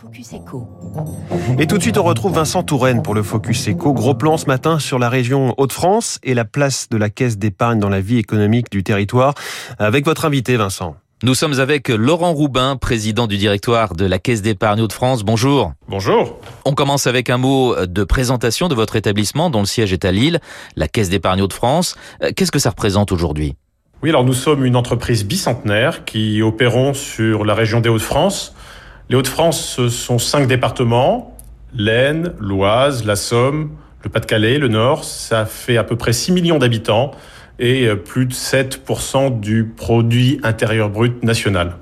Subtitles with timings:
[0.00, 0.68] Focus Echo.
[1.58, 3.92] Et tout de suite, on retrouve Vincent Touraine pour le Focus Echo.
[3.92, 7.80] Gros plan ce matin sur la région Hauts-de-France et la place de la caisse d'épargne
[7.80, 9.34] dans la vie économique du territoire.
[9.80, 10.94] Avec votre invité, Vincent.
[11.24, 15.24] Nous sommes avec Laurent Roubin, président du directoire de la Caisse d'épargne Hauts-de-France.
[15.24, 15.72] Bonjour.
[15.88, 16.38] Bonjour.
[16.64, 20.12] On commence avec un mot de présentation de votre établissement dont le siège est à
[20.12, 20.38] Lille,
[20.76, 21.96] la Caisse d'épargne Hauts-de-France.
[22.36, 23.56] Qu'est-ce que ça représente aujourd'hui?
[24.00, 28.54] Oui, alors nous sommes une entreprise bicentenaire qui opérons sur la région des Hauts-de-France
[29.10, 31.34] les Hauts-de-France, ce sont cinq départements,
[31.74, 33.70] l'Aisne, l'Oise, la Somme,
[34.04, 35.04] le Pas-de-Calais, le Nord.
[35.04, 37.12] Ça fait à peu près 6 millions d'habitants
[37.58, 41.76] et euh, plus de 7% du produit intérieur brut national.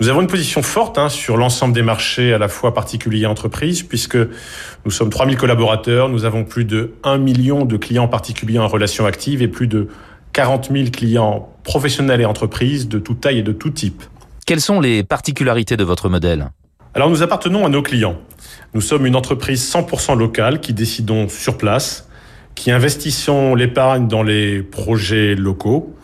[0.00, 3.26] Nous avons une position forte hein, sur l'ensemble des marchés, à la fois particuliers et
[3.26, 8.58] entreprises, puisque nous sommes 3000 collaborateurs, nous avons plus de 1 million de clients particuliers
[8.58, 9.88] en relation active et plus de
[10.32, 14.02] 40 000 clients professionnels et entreprises de toute taille et de tout type.
[14.50, 16.50] Quelles sont les particularités de votre modèle?
[16.94, 18.16] Alors nous appartenons à nos clients.
[18.74, 22.08] Nous sommes une entreprise 100% locale qui décidons sur place,
[22.56, 25.94] qui investissons l'épargne dans les projets locaux.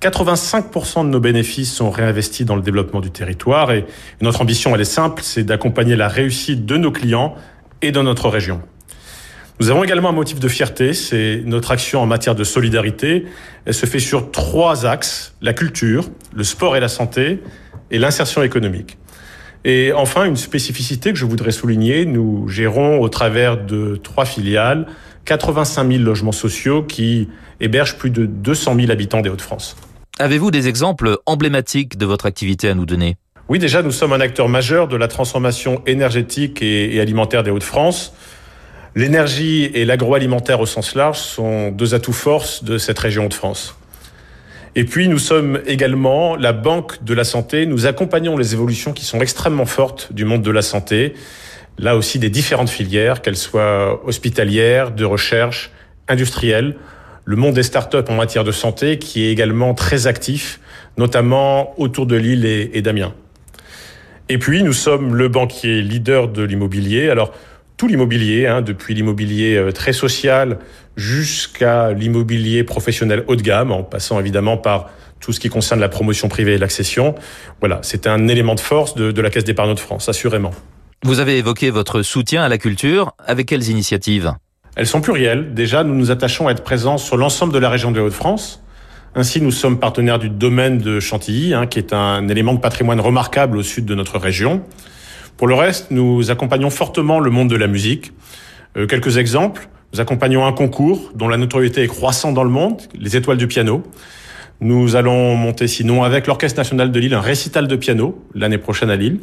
[0.00, 3.84] 85% de nos bénéfices sont réinvestis dans le développement du territoire et
[4.20, 7.34] notre ambition, elle est simple, c'est d'accompagner la réussite de nos clients
[7.82, 8.62] et de notre région.
[9.58, 13.26] Nous avons également un motif de fierté, c'est notre action en matière de solidarité.
[13.64, 17.40] Elle se fait sur trois axes, la culture, le sport et la santé,
[17.90, 18.98] et l'insertion économique.
[19.64, 24.86] Et enfin, une spécificité que je voudrais souligner, nous gérons au travers de trois filiales
[25.24, 27.28] 85 000 logements sociaux qui
[27.60, 29.76] hébergent plus de 200 000 habitants des Hauts-de-France.
[30.18, 33.16] Avez-vous des exemples emblématiques de votre activité à nous donner?
[33.48, 38.12] Oui, déjà, nous sommes un acteur majeur de la transformation énergétique et, alimentaire des Hauts-de-France.
[38.94, 43.77] L'énergie et l'agroalimentaire au sens large sont deux atouts forces de cette région de France.
[44.74, 47.66] Et puis, nous sommes également la banque de la santé.
[47.66, 51.14] Nous accompagnons les évolutions qui sont extrêmement fortes du monde de la santé.
[51.78, 55.70] Là aussi, des différentes filières, qu'elles soient hospitalières, de recherche,
[56.08, 56.76] industrielles.
[57.24, 60.60] Le monde des startups en matière de santé qui est également très actif,
[60.96, 63.14] notamment autour de Lille et, d'Amiens.
[64.28, 67.08] Et puis, nous sommes le banquier leader de l'immobilier.
[67.10, 67.32] Alors,
[67.76, 70.58] tout l'immobilier, hein, depuis l'immobilier euh, très social
[70.98, 75.88] jusqu'à l'immobilier professionnel haut de gamme, en passant évidemment par tout ce qui concerne la
[75.88, 77.14] promotion privée et l'accession.
[77.60, 80.50] Voilà, c'est un élément de force de, de la Caisse d'épargne de France, assurément.
[81.04, 83.12] Vous avez évoqué votre soutien à la culture.
[83.24, 84.32] Avec quelles initiatives?
[84.74, 85.54] Elles sont plurielles.
[85.54, 88.62] Déjà, nous nous attachons à être présents sur l'ensemble de la région de Hauts-de-France.
[89.14, 93.00] Ainsi, nous sommes partenaires du domaine de Chantilly, hein, qui est un élément de patrimoine
[93.00, 94.62] remarquable au sud de notre région.
[95.36, 98.12] Pour le reste, nous accompagnons fortement le monde de la musique.
[98.76, 99.68] Euh, quelques exemples.
[99.92, 103.46] Nous accompagnons un concours dont la notoriété est croissante dans le monde, les étoiles du
[103.46, 103.82] piano.
[104.60, 108.90] Nous allons monter sinon avec l'Orchestre national de Lille un récital de piano l'année prochaine
[108.90, 109.20] à Lille.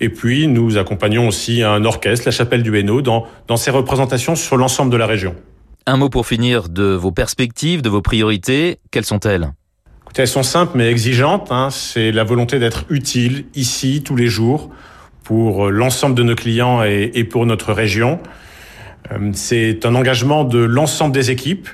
[0.00, 4.34] Et puis nous accompagnons aussi un orchestre, la Chapelle du Hainaut, dans, dans ses représentations
[4.34, 5.36] sur l'ensemble de la région.
[5.86, 8.78] Un mot pour finir de vos perspectives, de vos priorités.
[8.90, 9.52] Quelles sont-elles?
[10.16, 11.50] Elles sont simples mais exigeantes.
[11.50, 11.68] Hein.
[11.70, 14.70] C'est la volonté d'être utile ici tous les jours
[15.24, 18.18] pour l'ensemble de nos clients et, pour notre région.
[19.10, 21.68] Euh, c'est un engagement de l'ensemble des équipes.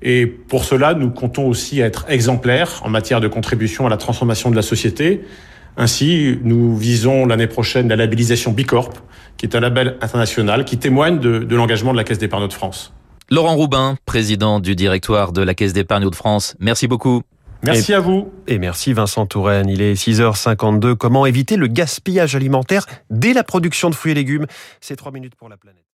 [0.00, 4.50] Et pour cela, nous comptons aussi être exemplaires en matière de contribution à la transformation
[4.50, 5.24] de la société.
[5.76, 8.92] Ainsi, nous visons l'année prochaine la labellisation Bicorp,
[9.36, 12.52] qui est un label international qui témoigne de, de l'engagement de la Caisse d'épargne de
[12.52, 12.92] France.
[13.30, 17.22] Laurent Roubin, président du directoire de la Caisse d'épargne de France, merci beaucoup.
[17.62, 18.32] Merci à vous.
[18.46, 19.68] Et merci Vincent Touraine.
[19.68, 20.94] Il est 6h52.
[20.94, 24.46] Comment éviter le gaspillage alimentaire dès la production de fruits et légumes?
[24.80, 25.84] C'est trois minutes pour la planète.